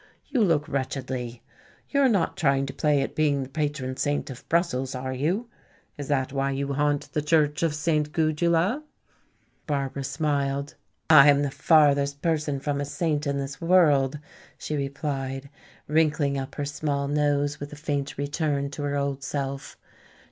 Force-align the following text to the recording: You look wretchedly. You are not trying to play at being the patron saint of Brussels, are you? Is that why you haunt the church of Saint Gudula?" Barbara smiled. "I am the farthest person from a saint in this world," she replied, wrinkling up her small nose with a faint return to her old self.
You 0.29 0.41
look 0.41 0.67
wretchedly. 0.67 1.43
You 1.91 2.01
are 2.01 2.09
not 2.09 2.35
trying 2.35 2.65
to 2.65 2.73
play 2.73 3.03
at 3.03 3.13
being 3.13 3.43
the 3.43 3.49
patron 3.49 3.97
saint 3.97 4.31
of 4.31 4.49
Brussels, 4.49 4.95
are 4.95 5.13
you? 5.13 5.47
Is 5.95 6.07
that 6.07 6.33
why 6.33 6.49
you 6.49 6.73
haunt 6.73 7.13
the 7.13 7.21
church 7.21 7.61
of 7.61 7.75
Saint 7.75 8.11
Gudula?" 8.11 8.81
Barbara 9.67 10.03
smiled. 10.03 10.73
"I 11.07 11.29
am 11.29 11.43
the 11.43 11.51
farthest 11.51 12.23
person 12.23 12.59
from 12.59 12.81
a 12.81 12.85
saint 12.85 13.27
in 13.27 13.37
this 13.37 13.61
world," 13.61 14.17
she 14.57 14.75
replied, 14.75 15.51
wrinkling 15.87 16.35
up 16.35 16.55
her 16.55 16.65
small 16.65 17.07
nose 17.07 17.59
with 17.59 17.71
a 17.71 17.75
faint 17.75 18.17
return 18.17 18.71
to 18.71 18.81
her 18.81 18.97
old 18.97 19.21
self. 19.21 19.77